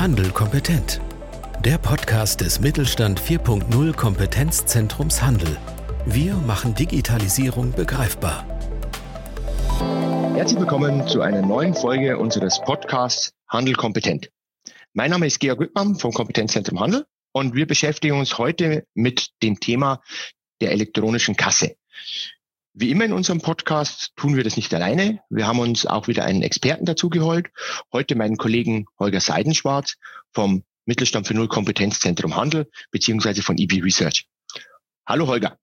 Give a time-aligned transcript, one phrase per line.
[0.00, 0.98] Handel kompetent.
[1.62, 5.58] Der Podcast des Mittelstand 4.0 Kompetenzzentrums Handel.
[6.06, 8.46] Wir machen Digitalisierung begreifbar.
[10.34, 14.30] Herzlich willkommen zu einer neuen Folge unseres Podcasts Handel kompetent.
[14.94, 19.60] Mein Name ist Georg Wittmann vom Kompetenzzentrum Handel und wir beschäftigen uns heute mit dem
[19.60, 20.00] Thema
[20.62, 21.76] der elektronischen Kasse.
[22.80, 25.20] Wie immer in unserem Podcast tun wir das nicht alleine.
[25.28, 27.50] Wir haben uns auch wieder einen Experten dazu geholt.
[27.92, 29.96] Heute meinen Kollegen Holger Seidenschwarz
[30.32, 34.28] vom Mittelstand für Null Kompetenzzentrum Handel beziehungsweise von EB Research.
[35.06, 35.58] Hallo Holger.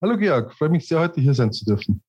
[0.00, 2.04] Hallo Georg, freue mich sehr, heute hier sein zu dürfen.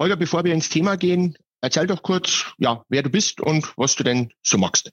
[0.00, 3.94] Holger, bevor wir ins Thema gehen, erzähl doch kurz, ja, wer du bist und was
[3.94, 4.90] du denn so magst.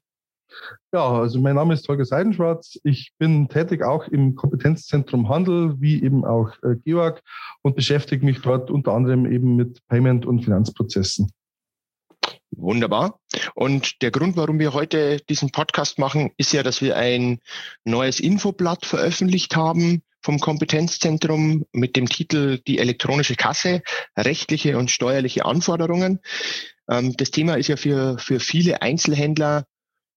[0.92, 2.80] Ja, also mein Name ist Holger Seidenschwarz.
[2.84, 7.22] Ich bin tätig auch im Kompetenzzentrum Handel, wie eben auch äh, Georg,
[7.62, 11.32] und beschäftige mich dort unter anderem eben mit Payment- und Finanzprozessen.
[12.52, 13.20] Wunderbar.
[13.56, 17.40] Und der Grund, warum wir heute diesen Podcast machen, ist ja, dass wir ein
[17.86, 23.82] neues Infoblatt veröffentlicht haben vom Kompetenzzentrum mit dem Titel Die elektronische Kasse,
[24.18, 26.20] rechtliche und steuerliche Anforderungen.
[26.90, 29.66] Ähm, das Thema ist ja für, für viele Einzelhändler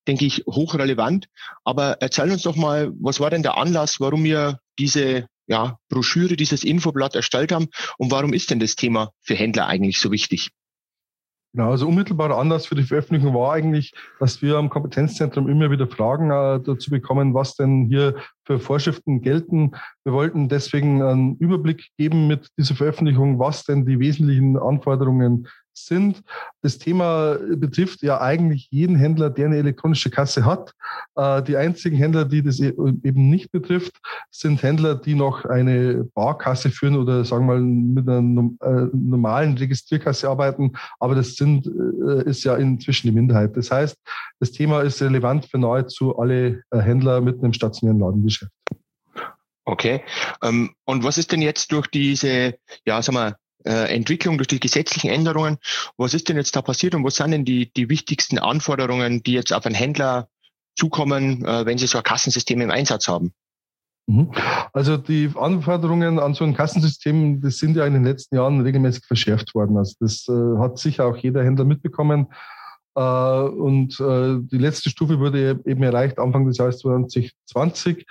[0.07, 1.29] denke ich, hochrelevant.
[1.65, 6.37] Aber erzähl uns doch mal, was war denn der Anlass, warum wir diese ja, Broschüre,
[6.37, 10.51] dieses Infoblatt erstellt haben und warum ist denn das Thema für Händler eigentlich so wichtig?
[11.55, 15.87] Genau, also unmittelbarer Anlass für die Veröffentlichung war eigentlich, dass wir am Kompetenzzentrum immer wieder
[15.87, 19.71] Fragen äh, dazu bekommen, was denn hier für Vorschriften gelten.
[20.03, 26.23] Wir wollten deswegen einen Überblick geben mit dieser Veröffentlichung, was denn die wesentlichen Anforderungen sind.
[26.63, 30.75] Das Thema betrifft ja eigentlich jeden Händler, der eine elektronische Kasse hat.
[31.17, 34.01] Äh, die einzigen Händler, die das e-, eben nicht betrifft,
[34.31, 39.57] sind Händler, die noch eine Barkasse führen oder sagen wir mal mit einer äh, normalen
[39.59, 40.73] Registrierkasse arbeiten.
[40.99, 43.57] Aber das sind, äh, ist ja inzwischen die Minderheit.
[43.57, 43.97] Das heißt,
[44.41, 48.53] das Thema ist relevant für nahezu alle Händler mit einem stationären Ladengeschäft.
[49.65, 50.03] Okay.
[50.43, 52.55] Ähm, und was ist denn jetzt durch diese,
[52.85, 55.59] ja, sag mal, äh, Entwicklung, durch die gesetzlichen Änderungen.
[55.97, 59.33] Was ist denn jetzt da passiert und was sind denn die, die wichtigsten Anforderungen, die
[59.33, 60.29] jetzt auf einen Händler
[60.77, 63.33] zukommen, äh, wenn sie so ein Kassensystem im Einsatz haben?
[64.07, 64.33] Mhm.
[64.73, 69.07] Also die Anforderungen an so ein Kassensystem, das sind ja in den letzten Jahren regelmäßig
[69.07, 69.79] verschärft worden.
[69.79, 72.29] Also das äh, hat sicher auch jeder Händler mitbekommen.
[72.97, 78.07] Und die letzte Stufe wurde eben erreicht Anfang des Jahres 2020.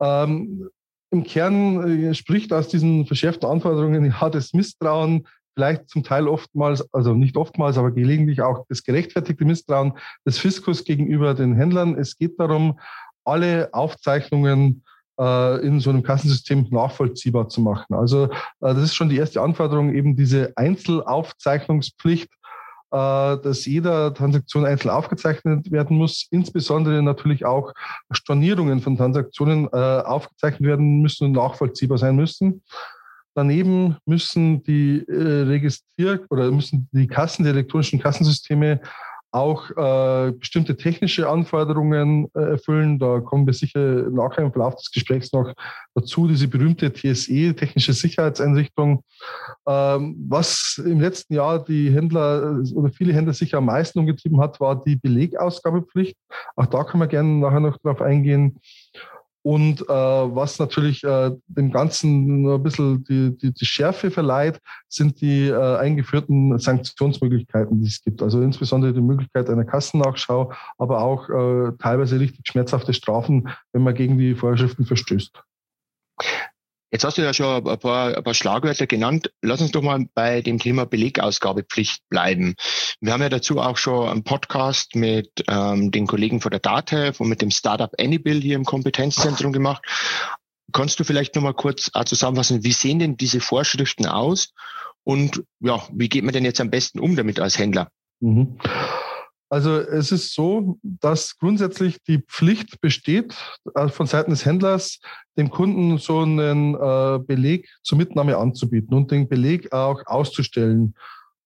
[0.00, 0.70] Ähm,
[1.10, 6.86] im Kern äh, spricht aus diesen verschärften Anforderungen ja das Misstrauen, vielleicht zum Teil oftmals,
[6.94, 9.94] also nicht oftmals, aber gelegentlich auch das gerechtfertigte Misstrauen
[10.24, 11.98] des Fiskus gegenüber den Händlern.
[11.98, 12.78] Es geht darum,
[13.24, 14.84] alle Aufzeichnungen
[15.18, 17.94] äh, in so einem Kassensystem nachvollziehbar zu machen.
[17.94, 18.28] Also äh,
[18.60, 22.30] das ist schon die erste Anforderung, eben diese Einzelaufzeichnungspflicht
[22.90, 27.72] dass jeder Transaktion einzeln aufgezeichnet werden muss, insbesondere natürlich auch
[28.10, 32.62] Stornierungen von Transaktionen äh, aufgezeichnet werden müssen und nachvollziehbar sein müssen.
[33.34, 38.80] Daneben müssen die äh, Registrier- oder müssen die Kassen, die elektronischen Kassensysteme
[39.32, 42.98] auch äh, bestimmte technische Anforderungen äh, erfüllen.
[42.98, 45.52] Da kommen wir sicher nachher im Verlauf des Gesprächs noch
[45.94, 49.04] dazu, diese berühmte TSE, technische Sicherheitseinrichtung.
[49.66, 54.40] Ähm, was im letzten Jahr die Händler äh, oder viele Händler sicher am meisten umgetrieben
[54.40, 56.16] hat, war die Belegausgabepflicht.
[56.56, 58.58] Auch da können wir gerne nachher noch drauf eingehen.
[59.42, 65.20] Und äh, was natürlich äh, dem Ganzen ein bisschen die, die, die Schärfe verleiht, sind
[65.20, 68.22] die äh, eingeführten Sanktionsmöglichkeiten, die es gibt.
[68.22, 73.94] Also insbesondere die Möglichkeit einer Kassennachschau, aber auch äh, teilweise richtig schmerzhafte Strafen, wenn man
[73.94, 75.42] gegen die Vorschriften verstößt.
[76.92, 79.32] Jetzt hast du ja schon ein paar, ein paar Schlagwörter genannt.
[79.42, 82.56] Lass uns doch mal bei dem Thema Belegausgabepflicht bleiben.
[83.00, 87.20] Wir haben ja dazu auch schon einen Podcast mit ähm, den Kollegen von der DATEV
[87.20, 89.84] und mit dem Startup Anybill hier im Kompetenzzentrum gemacht.
[90.72, 94.52] Kannst du vielleicht noch mal kurz zusammenfassen, wie sehen denn diese Vorschriften aus
[95.04, 97.90] und ja, wie geht man denn jetzt am besten um damit als Händler?
[98.20, 98.58] Mhm.
[99.50, 103.34] Also es ist so, dass grundsätzlich die Pflicht besteht,
[103.74, 105.00] äh, von Seiten des Händlers
[105.36, 110.94] dem Kunden so einen äh, Beleg zur Mitnahme anzubieten und den Beleg auch auszustellen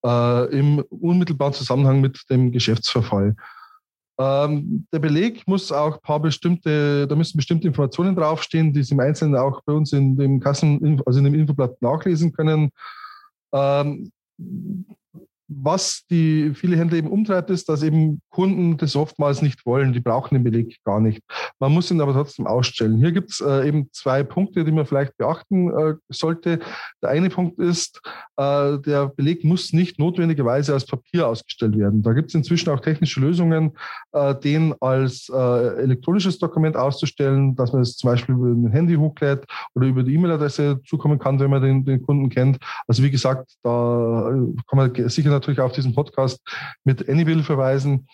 [0.04, 3.36] äh, im unmittelbaren Zusammenhang mit dem Geschäftsverfall.
[4.18, 8.92] Ähm, der Beleg muss auch ein paar bestimmte, da müssen bestimmte Informationen draufstehen, die Sie
[8.92, 12.70] im Einzelnen auch bei uns in dem Kassen, also in dem Infoblatt nachlesen können.
[13.52, 14.12] Ähm,
[15.48, 19.92] was die viele Händler eben umtreibt, ist, dass eben Kunden das oftmals nicht wollen.
[19.92, 21.22] Die brauchen den Beleg gar nicht.
[21.58, 22.96] Man muss ihn aber trotzdem ausstellen.
[22.96, 26.60] Hier gibt es äh, eben zwei Punkte, die man vielleicht beachten äh, sollte.
[27.02, 28.00] Der eine Punkt ist,
[28.36, 32.02] äh, der Beleg muss nicht notwendigerweise als Papier ausgestellt werden.
[32.02, 33.72] Da gibt es inzwischen auch technische Lösungen,
[34.12, 38.94] äh, den als äh, elektronisches Dokument auszustellen, dass man es zum Beispiel über ein Handy
[38.94, 39.44] hochlädt
[39.74, 42.58] oder über die E-Mail-Adresse zukommen kann, wenn man den, den Kunden kennt.
[42.86, 46.40] Also wie gesagt, da äh, kann man sicher natürlich auf diesen Podcast
[46.84, 48.06] mit Anybill verweisen.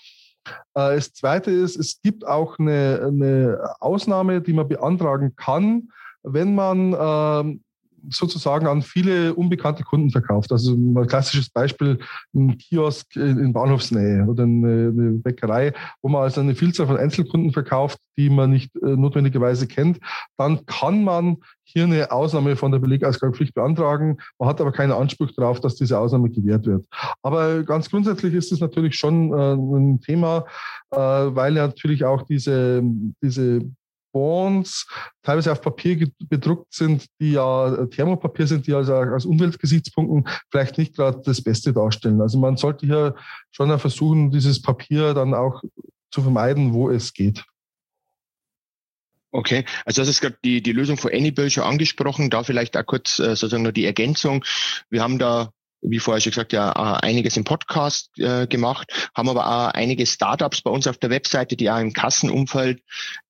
[0.75, 5.88] Äh, das Zweite ist, es gibt auch eine, eine Ausnahme, die man beantragen kann,
[6.22, 7.62] wenn man ähm,
[8.08, 10.52] sozusagen an viele unbekannte Kunden verkauft.
[10.52, 11.99] Also ein klassisches Beispiel,
[12.35, 14.91] ein Kiosk in Bahnhofsnähe oder eine,
[15.23, 19.99] Bäckerei, wo man also eine Vielzahl von Einzelkunden verkauft, die man nicht äh, notwendigerweise kennt.
[20.37, 24.19] Dann kann man hier eine Ausnahme von der Belegausgabepflicht beantragen.
[24.38, 26.85] Man hat aber keinen Anspruch darauf, dass diese Ausnahme gewährt wird.
[27.23, 30.46] Aber ganz grundsätzlich ist es natürlich schon äh, ein Thema,
[30.91, 32.82] äh, weil natürlich auch diese,
[33.23, 33.62] diese
[34.12, 34.87] Bonds
[35.23, 40.97] teilweise auf Papier bedruckt sind, die ja Thermopapier sind, die also aus Umweltgesichtspunkten vielleicht nicht
[40.97, 42.21] gerade das Beste darstellen.
[42.21, 43.15] Also man sollte hier
[43.51, 45.62] schon versuchen, dieses Papier dann auch
[46.11, 47.45] zu vermeiden, wo es geht.
[49.33, 52.31] Okay, also das ist gerade die, die Lösung von Anybill schon angesprochen.
[52.31, 54.45] Da vielleicht auch kurz äh, sozusagen nur die Ergänzung.
[54.89, 59.47] Wir haben da wie vorher schon gesagt, ja einiges im Podcast äh, gemacht, haben aber
[59.47, 62.82] auch einige Startups bei uns auf der Webseite, die auch im Kassenumfeld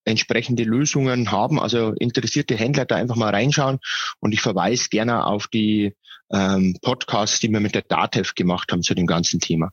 [0.05, 1.59] entsprechende Lösungen haben.
[1.59, 3.79] Also interessierte Händler da einfach mal reinschauen
[4.19, 5.95] und ich verweise gerne auf die
[6.33, 9.71] ähm, Podcasts, die wir mit der DATEV gemacht haben zu dem ganzen Thema.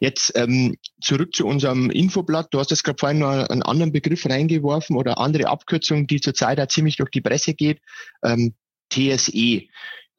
[0.00, 2.48] Jetzt ähm, zurück zu unserem Infoblatt.
[2.52, 6.58] Du hast jetzt gerade vorhin noch einen anderen Begriff reingeworfen oder andere Abkürzung, die zurzeit
[6.58, 7.80] da ziemlich durch die Presse geht.
[8.22, 8.54] Ähm,
[8.90, 9.62] TSE.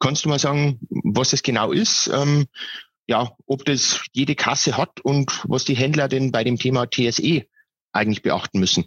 [0.00, 2.08] Kannst du mal sagen, was das genau ist?
[2.12, 2.46] Ähm,
[3.08, 7.44] ja, ob das jede Kasse hat und was die Händler denn bei dem Thema TSE
[7.92, 8.84] eigentlich beachten müssen?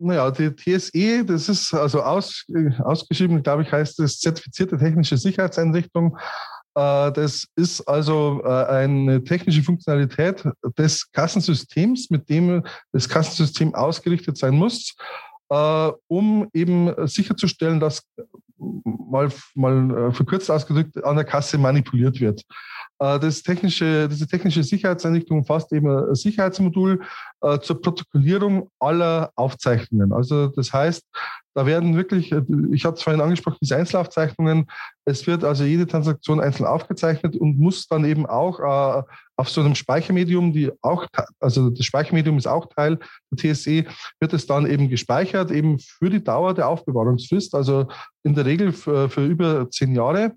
[0.00, 2.44] Naja, die TSE, das ist also aus,
[2.78, 6.16] ausgeschrieben, glaube ich, heißt das zertifizierte technische Sicherheitseinrichtung.
[6.74, 10.44] Äh, das ist also äh, eine technische Funktionalität
[10.78, 14.94] des Kassensystems, mit dem das Kassensystem ausgerichtet sein muss,
[15.48, 18.04] äh, um eben sicherzustellen, dass
[18.58, 22.44] mal, mal verkürzt ausgedrückt an der Kasse manipuliert wird.
[22.98, 27.00] Äh, das technische, diese technische Sicherheitseinrichtung umfasst eben ein Sicherheitsmodul
[27.40, 30.12] äh, zur Protokollierung aller Aufzeichnungen.
[30.12, 31.04] Also das heißt,
[31.54, 34.66] da werden wirklich, äh, ich hatte es vorhin angesprochen, diese Einzelaufzeichnungen,
[35.08, 39.02] es wird also jede Transaktion einzeln aufgezeichnet und muss dann eben auch äh,
[39.36, 41.06] auf so einem Speichermedium, die auch,
[41.40, 42.98] also das Speichermedium ist auch Teil
[43.30, 43.84] der TSE,
[44.20, 47.88] wird es dann eben gespeichert, eben für die Dauer der Aufbewahrungsfrist, also
[48.22, 50.32] in der Regel für, für über zehn Jahre.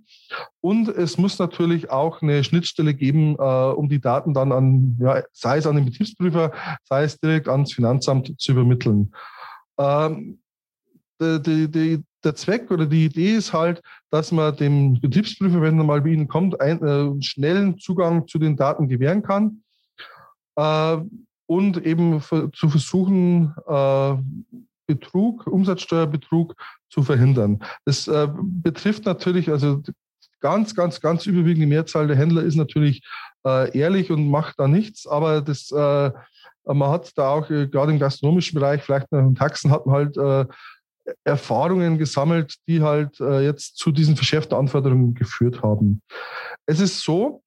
[0.61, 5.21] Und es muss natürlich auch eine Schnittstelle geben, äh, um die Daten dann an, ja,
[5.33, 6.53] sei es an den Betriebsprüfer,
[6.85, 9.13] sei es direkt ans Finanzamt zu übermitteln.
[9.77, 10.39] Ähm,
[11.19, 15.83] die, die, der Zweck oder die Idee ist halt, dass man dem Betriebsprüfer, wenn er
[15.83, 19.63] mal bei Ihnen kommt, einen äh, schnellen Zugang zu den Daten gewähren kann
[20.55, 20.97] äh,
[21.47, 24.15] und eben zu versuchen, äh,
[24.87, 26.55] Betrug, Umsatzsteuerbetrug
[26.89, 27.63] zu verhindern.
[27.85, 29.81] Das äh, betrifft natürlich, also
[30.41, 33.01] ganz, ganz, ganz überwiegende Mehrzahl der Händler ist natürlich
[33.45, 36.11] äh, ehrlich und macht da nichts, aber das, äh,
[36.65, 39.95] man hat da auch äh, gerade im gastronomischen Bereich, vielleicht noch im Taxen, hat man
[39.95, 40.45] halt äh,
[41.23, 46.01] Erfahrungen gesammelt, die halt äh, jetzt zu diesen verschärften Anforderungen geführt haben.
[46.65, 47.43] Es ist so,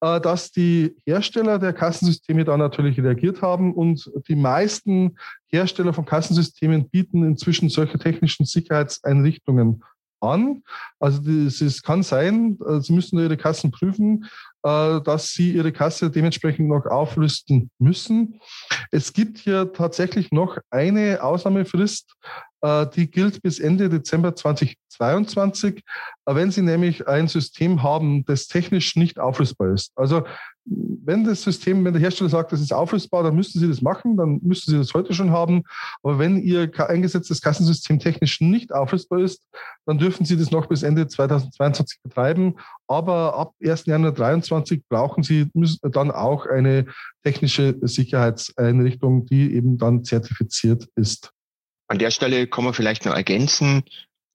[0.00, 5.16] äh, dass die Hersteller der Kassensysteme da natürlich reagiert haben und die meisten
[5.48, 9.82] Hersteller von Kassensystemen bieten inzwischen solche technischen Sicherheitseinrichtungen
[10.20, 10.62] an.
[10.98, 14.26] Also es kann sein, äh, Sie müssen Ihre Kassen prüfen,
[14.62, 18.40] äh, dass Sie Ihre Kasse dementsprechend noch aufrüsten müssen.
[18.90, 22.14] Es gibt hier tatsächlich noch eine Ausnahmefrist,
[22.62, 25.82] die gilt bis Ende Dezember 2022,
[26.26, 29.92] wenn Sie nämlich ein System haben, das technisch nicht auflösbar ist.
[29.96, 30.24] Also
[30.66, 34.16] wenn das System, wenn der Hersteller sagt, das ist auflösbar, dann müssten Sie das machen,
[34.16, 35.62] dann müssten Sie das heute schon haben.
[36.02, 39.46] Aber wenn Ihr eingesetztes Kassensystem technisch nicht auflösbar ist,
[39.86, 42.56] dann dürfen Sie das noch bis Ende 2022 betreiben.
[42.86, 43.86] Aber ab 1.
[43.86, 45.50] Januar 2023 brauchen Sie
[45.82, 46.86] dann auch eine
[47.24, 51.32] technische Sicherheitseinrichtung, die eben dann zertifiziert ist.
[51.90, 53.82] An der Stelle kann man vielleicht noch ergänzen,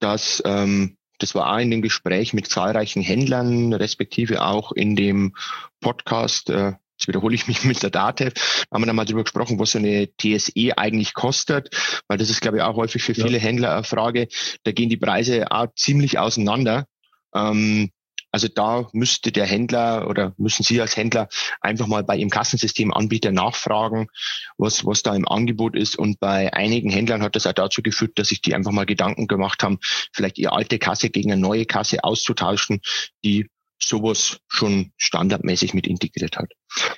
[0.01, 5.33] dass ähm, das war auch in dem Gespräch mit zahlreichen Händlern, respektive auch in dem
[5.79, 8.38] Podcast, äh, jetzt wiederhole ich mich mit der Date,
[8.69, 11.69] haben wir dann mal darüber gesprochen, was so eine TSE eigentlich kostet,
[12.09, 13.43] weil das ist, glaube ich, auch häufig für viele ja.
[13.43, 14.27] Händler eine Frage.
[14.63, 16.88] Da gehen die Preise auch ziemlich auseinander.
[17.33, 17.89] Ähm,
[18.35, 21.29] Also da müsste der Händler oder müssen Sie als Händler
[21.61, 24.09] einfach mal bei Ihrem Kassensystemanbieter nachfragen,
[24.57, 25.97] was, was da im Angebot ist.
[25.97, 29.27] Und bei einigen Händlern hat das auch dazu geführt, dass sich die einfach mal Gedanken
[29.27, 29.79] gemacht haben,
[30.11, 32.81] vielleicht ihre alte Kasse gegen eine neue Kasse auszutauschen,
[33.23, 33.49] die
[33.79, 36.51] sowas schon standardmäßig mit integriert hat.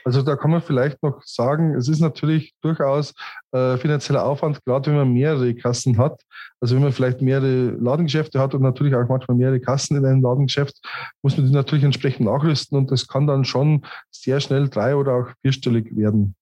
[0.04, 3.14] Also da kann man vielleicht noch sagen, es ist natürlich durchaus
[3.52, 6.22] äh, finanzieller Aufwand, gerade wenn man mehrere Kassen hat.
[6.60, 10.22] Also wenn man vielleicht mehrere Ladengeschäfte hat und natürlich auch manchmal mehrere Kassen in einem
[10.22, 10.76] Ladengeschäft,
[11.22, 15.14] muss man die natürlich entsprechend nachrüsten und das kann dann schon sehr schnell drei- oder
[15.14, 16.36] auch vierstellig werden.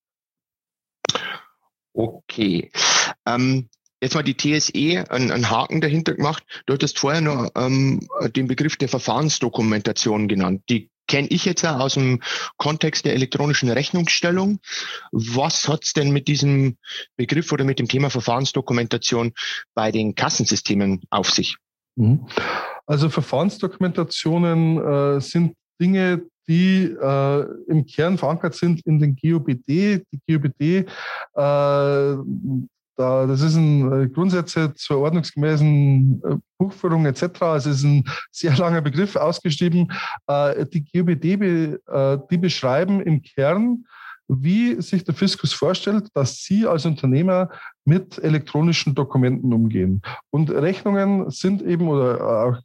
[1.94, 2.72] Okay.
[3.26, 3.70] Ähm,
[4.06, 6.44] Jetzt mal die TSE einen, einen Haken dahinter gemacht.
[6.68, 10.62] Du hattest vorher noch ähm, den Begriff der Verfahrensdokumentation genannt.
[10.70, 12.22] Die kenne ich jetzt aus dem
[12.58, 14.60] Kontext der elektronischen Rechnungsstellung.
[15.12, 16.78] Was hat's denn mit diesem
[17.18, 19.34] Begriff oder mit dem Thema Verfahrensdokumentation
[19.74, 21.58] bei den Kassensystemen auf sich?
[21.96, 22.28] Mhm.
[22.86, 30.04] Also Verfahrensdokumentationen äh, sind Dinge, die äh, im Kern verankert sind in den GOBD.
[30.12, 30.86] Die GOBD
[31.34, 32.16] äh,
[32.96, 37.24] da, das ist ein äh, Grundsätze zur ordnungsgemäßen äh, Buchführung etc.
[37.58, 39.92] Es ist ein sehr langer Begriff ausgeschrieben.
[40.28, 41.78] Äh, die GOBD,
[42.32, 43.86] die beschreiben im Kern,
[44.28, 47.50] wie sich der Fiskus vorstellt, dass Sie als Unternehmer
[47.84, 50.02] mit elektronischen Dokumenten umgehen.
[50.32, 52.62] Und Rechnungen sind eben oder auch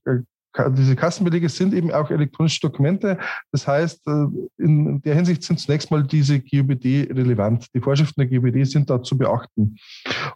[0.70, 3.18] diese Kassenbelege sind eben auch elektronische Dokumente.
[3.52, 4.26] Das heißt, äh,
[4.58, 7.66] in der Hinsicht sind zunächst mal diese GUBD relevant.
[7.74, 9.76] Die Vorschriften der GUBD sind da zu beachten.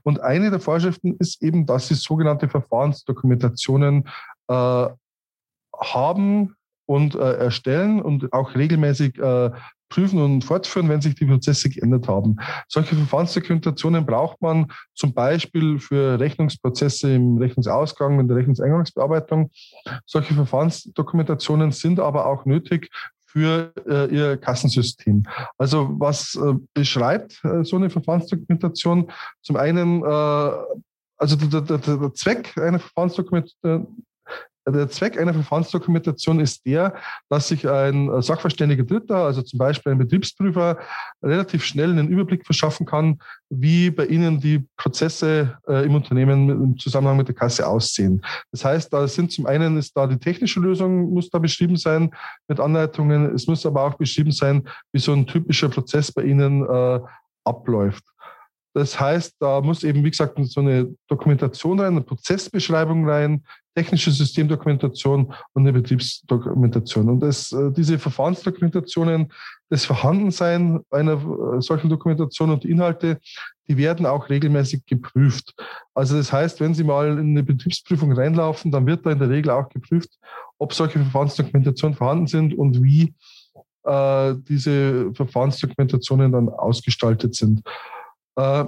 [0.03, 4.09] Und eine der Vorschriften ist eben, dass sie sogenannte Verfahrensdokumentationen
[4.49, 4.87] äh,
[5.81, 6.55] haben
[6.87, 9.51] und äh, erstellen und auch regelmäßig äh,
[9.89, 12.37] prüfen und fortführen, wenn sich die Prozesse geändert haben.
[12.69, 19.51] Solche Verfahrensdokumentationen braucht man zum Beispiel für Rechnungsprozesse im Rechnungsausgang und der Rechnungseingangsbearbeitung.
[20.07, 22.91] Solche Verfahrensdokumentationen sind aber auch nötig
[23.35, 25.25] für äh, ihr Kassensystem.
[25.59, 29.11] Also was äh, beschreibt äh, so eine Verfahrensdokumentation?
[29.43, 30.51] Zum einen, äh,
[31.17, 34.05] also der, der, der Zweck einer Verfahrensdokumentation
[34.67, 36.95] der Zweck einer Verfahrensdokumentation ist der,
[37.29, 40.79] dass sich ein sachverständiger Dritter, also zum Beispiel ein Betriebsprüfer,
[41.23, 43.19] relativ schnell einen Überblick verschaffen kann,
[43.51, 48.25] wie bei Ihnen die Prozesse äh, im Unternehmen im Zusammenhang mit der Kasse aussehen.
[48.53, 52.11] Das heißt, da sind zum einen ist da die technische Lösung muss da beschrieben sein
[52.49, 53.35] mit Anleitungen.
[53.35, 57.01] Es muss aber auch beschrieben sein, wie so ein typischer Prozess bei Ihnen äh,
[57.45, 58.05] abläuft.
[58.75, 63.45] Das heißt, da muss eben, wie gesagt, so eine Dokumentation rein, eine Prozessbeschreibung rein,
[63.75, 67.09] technische Systemdokumentation und eine Betriebsdokumentation.
[67.09, 69.33] Und das, äh, diese Verfahrensdokumentationen,
[69.69, 73.19] das Vorhandensein einer äh, solchen Dokumentation und Inhalte,
[73.69, 75.55] die werden auch regelmäßig geprüft.
[75.95, 79.31] Also das heißt, wenn Sie mal in eine Betriebsprüfung reinlaufen, dann wird da in der
[79.31, 80.11] Regel auch geprüft,
[80.59, 83.15] ob solche Verfahrensdokumentationen vorhanden sind und wie
[83.85, 87.63] äh, diese Verfahrensdokumentationen dann ausgestaltet sind.
[88.37, 88.67] Äh,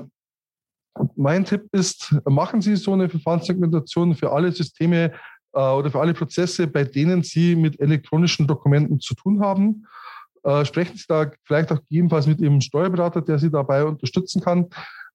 [1.17, 5.13] mein Tipp ist, machen Sie so eine Verfahrenssegmentation für alle Systeme
[5.53, 9.87] äh, oder für alle Prozesse, bei denen Sie mit elektronischen Dokumenten zu tun haben.
[10.43, 14.67] Äh, sprechen Sie da vielleicht auch gegebenenfalls mit Ihrem Steuerberater, der Sie dabei unterstützen kann.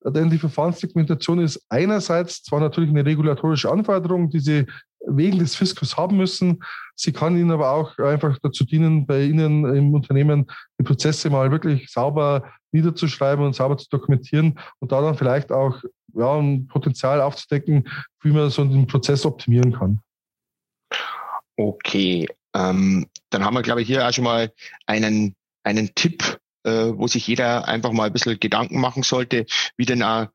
[0.04, 4.66] Denn die Verfahrenssegmentation ist einerseits zwar natürlich eine regulatorische Anforderung, die Sie
[5.08, 6.64] wegen des Fiskus haben müssen.
[6.96, 10.46] Sie kann Ihnen aber auch einfach dazu dienen, bei Ihnen im Unternehmen
[10.80, 15.82] die Prozesse mal wirklich sauber niederzuschreiben und sauber zu dokumentieren und da dann vielleicht auch
[16.14, 17.88] ja, ein Potenzial aufzudecken,
[18.22, 20.00] wie man so einen Prozess optimieren kann.
[21.58, 24.52] Okay, ähm, dann haben wir, glaube ich, hier auch schon mal
[24.86, 29.46] einen, einen Tipp, äh, wo sich jeder einfach mal ein bisschen Gedanken machen sollte,
[29.78, 30.28] wie denn auch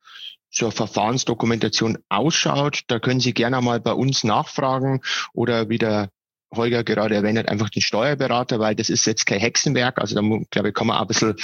[0.57, 2.81] zur Verfahrensdokumentation ausschaut.
[2.89, 5.03] Da können Sie gerne mal bei uns nachfragen
[5.35, 6.09] oder wieder
[6.55, 9.99] Holger gerade erwähnt hat, einfach den Steuerberater, weil das ist jetzt kein Hexenwerk.
[9.99, 11.35] Also da glaube ich, kann man auch ein bisschen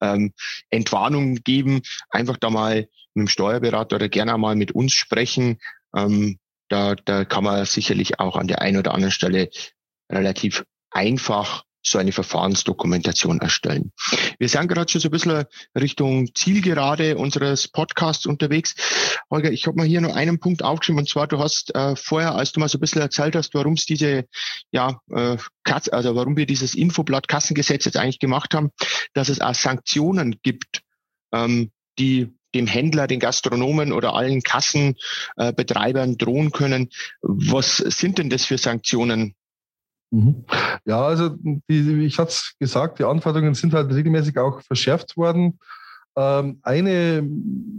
[0.00, 0.32] ähm,
[0.70, 1.82] Entwarnung geben.
[2.10, 5.58] Einfach da mal mit dem Steuerberater oder gerne mal mit uns sprechen.
[5.94, 9.48] Ähm, da, da kann man sicherlich auch an der einen oder anderen Stelle
[10.10, 13.92] relativ einfach so eine Verfahrensdokumentation erstellen.
[14.38, 15.44] Wir sind gerade schon so ein bisschen
[15.78, 18.74] Richtung Zielgerade unseres Podcasts unterwegs.
[19.30, 22.34] Holger, ich habe mal hier nur einen Punkt aufgeschrieben und zwar, du hast äh, vorher,
[22.34, 24.24] als du mal so ein bisschen erzählt hast, warum es diese,
[24.70, 28.70] ja, äh, also warum wir dieses Infoblatt Kassengesetz jetzt eigentlich gemacht haben,
[29.14, 30.82] dass es auch Sanktionen gibt,
[31.32, 36.88] ähm, die dem Händler, den Gastronomen oder allen Kassenbetreibern äh, drohen können.
[37.20, 39.34] Was sind denn das für Sanktionen.
[40.84, 41.30] Ja, also
[41.68, 45.58] die, ich hatte es gesagt, die Anforderungen sind halt regelmäßig auch verschärft worden.
[46.16, 47.22] Ähm, eine,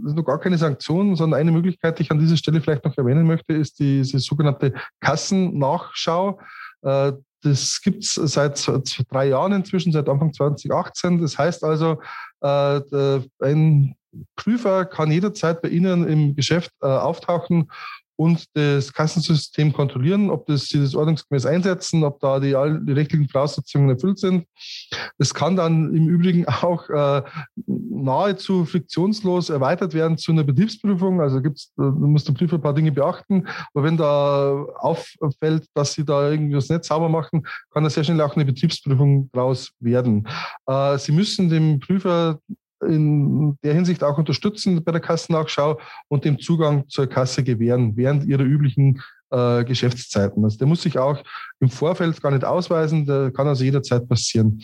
[0.02, 2.84] das ist noch gar keine Sanktion, sondern eine Möglichkeit, die ich an dieser Stelle vielleicht
[2.84, 6.38] noch erwähnen möchte, ist diese sogenannte Kassennachschau.
[6.82, 8.70] Äh, das gibt es seit
[9.10, 11.20] drei Jahren inzwischen, seit Anfang 2018.
[11.20, 12.00] Das heißt also,
[12.40, 13.94] äh, ein
[14.36, 17.70] Prüfer kann jederzeit bei Ihnen im Geschäft äh, auftauchen
[18.18, 22.50] und das Kassensystem kontrollieren, ob das, sie das ordnungsgemäß einsetzen, ob da die,
[22.84, 24.44] die rechtlichen Voraussetzungen erfüllt sind.
[25.18, 27.22] Das kann dann im Übrigen auch äh,
[27.66, 31.20] nahezu friktionslos erweitert werden zu einer Betriebsprüfung.
[31.20, 33.46] Also gibt's, da muss der Prüfer ein paar Dinge beachten.
[33.72, 38.02] Aber wenn da auffällt, dass sie da irgendwie das Netz sauber machen, kann da sehr
[38.02, 40.26] schnell auch eine Betriebsprüfung draus werden.
[40.66, 42.40] Äh, sie müssen dem Prüfer
[42.86, 48.24] in der Hinsicht auch unterstützen bei der Kassennachschau und dem Zugang zur Kasse gewähren während
[48.24, 50.44] ihrer üblichen äh, Geschäftszeiten.
[50.44, 51.22] Also der muss sich auch
[51.60, 54.62] im Vorfeld gar nicht ausweisen, der kann also jederzeit passieren.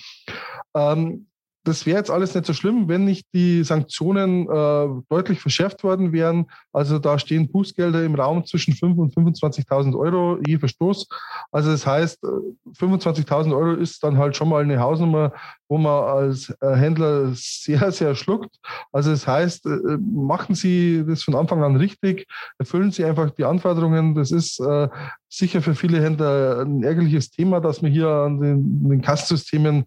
[0.74, 1.26] Ähm,
[1.64, 6.12] das wäre jetzt alles nicht so schlimm, wenn nicht die Sanktionen äh, deutlich verschärft worden
[6.12, 6.46] wären.
[6.72, 11.08] Also da stehen Bußgelder im Raum zwischen 5.000 und 25.000 Euro je Verstoß.
[11.50, 15.32] Also das heißt, 25.000 äh, Euro ist dann halt schon mal eine Hausnummer,
[15.68, 18.56] wo man als äh, Händler sehr, sehr schluckt.
[18.92, 22.26] Also das heißt, äh, machen Sie das von Anfang an richtig,
[22.58, 24.14] erfüllen Sie einfach die Anforderungen.
[24.14, 24.88] Das ist äh,
[25.28, 29.86] sicher für viele Händler ein ärgerliches Thema, dass man hier an den, den Kassensystemen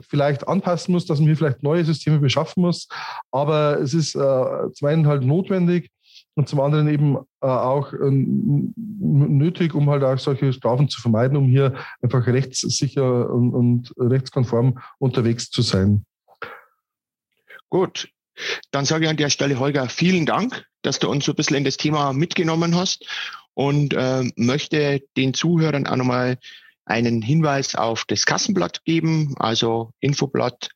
[0.00, 2.88] vielleicht anpassen muss, dass man hier vielleicht neue Systeme beschaffen muss.
[3.30, 5.90] Aber es ist äh, zum einen halt notwendig
[6.34, 11.36] und zum anderen eben äh, auch äh, nötig, um halt auch solche Strafen zu vermeiden,
[11.36, 16.04] um hier einfach rechtssicher und, und rechtskonform unterwegs zu sein.
[17.68, 18.08] Gut,
[18.70, 21.56] dann sage ich an der Stelle, Holger, vielen Dank, dass du uns so ein bisschen
[21.56, 23.06] in das Thema mitgenommen hast
[23.54, 26.38] und äh, möchte den Zuhörern auch nochmal
[26.84, 30.70] einen Hinweis auf das Kassenblatt geben, also Infoblatt,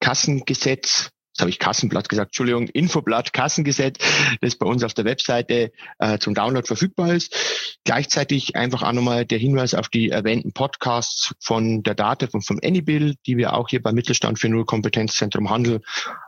[0.00, 3.98] Kassengesetz, das habe ich Kassenblatt gesagt, Entschuldigung, Infoblatt, Kassengesetz,
[4.42, 7.78] das bei uns auf der Webseite äh, zum Download verfügbar ist.
[7.84, 12.60] Gleichzeitig einfach auch nochmal der Hinweis auf die erwähnten Podcasts von der DATEV und vom
[12.62, 15.80] Anybill, die wir auch hier beim Mittelstand für Null Kompetenzzentrum Handel